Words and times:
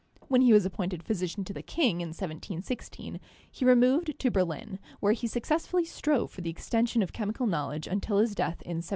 When 0.29 0.41
he 0.41 0.51
was 0.51 0.65
appointed 0.65 1.03
physician 1.03 1.43
to 1.43 1.53
the 1.53 1.61
king 1.61 2.01
in 2.01 2.07
1716, 2.07 3.19
he 3.51 3.63
removed 3.65 4.17
to 4.17 4.31
Berlin, 4.31 4.79
where 4.99 5.13
he 5.13 5.27
successfully 5.27 5.85
strove 5.85 6.31
for 6.31 6.41
the 6.41 6.49
extension 6.49 7.03
of 7.03 7.13
chemical 7.13 7.45
knowledge 7.45 7.85
until 7.85 8.17
his 8.17 8.33
death 8.33 8.63
in 8.63 8.77
1734. 8.81 8.89